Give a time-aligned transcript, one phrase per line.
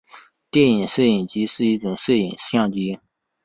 [0.49, 2.99] 电影摄影机是一种摄影相机。